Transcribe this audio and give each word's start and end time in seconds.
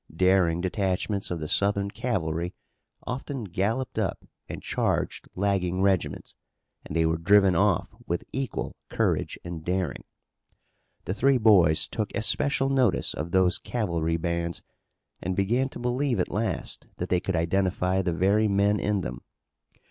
Daring 0.15 0.61
detachments 0.61 1.29
of 1.29 1.39
the 1.39 1.47
Southern 1.47 1.91
cavalry 1.91 2.55
often 3.05 3.43
galloped 3.43 3.99
up 3.99 4.25
and 4.49 4.63
charged 4.63 5.29
lagging 5.35 5.79
regiments. 5.83 6.33
And 6.83 6.95
they 6.95 7.05
were 7.05 7.19
driven 7.19 7.53
off 7.55 7.93
with 8.07 8.23
equal 8.33 8.75
courage 8.89 9.37
and 9.43 9.63
daring. 9.63 10.03
The 11.05 11.13
three 11.13 11.37
boys 11.37 11.87
took 11.87 12.11
especial 12.15 12.69
notice 12.69 13.13
of 13.13 13.29
those 13.29 13.59
cavalry 13.59 14.17
bands 14.17 14.63
and 15.21 15.35
began 15.35 15.69
to 15.69 15.77
believe 15.77 16.19
at 16.19 16.31
last 16.31 16.87
that 16.97 17.09
they 17.09 17.19
could 17.19 17.35
identify 17.35 18.01
the 18.01 18.11
very 18.11 18.47
men 18.47 18.79
in 18.79 19.01
them. 19.01 19.21